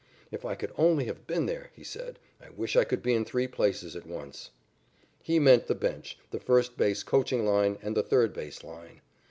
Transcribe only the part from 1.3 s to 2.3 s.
there!" he said.